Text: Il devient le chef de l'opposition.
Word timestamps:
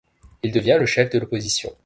Il 0.41 0.51
devient 0.51 0.77
le 0.79 0.87
chef 0.87 1.11
de 1.11 1.19
l'opposition. 1.19 1.71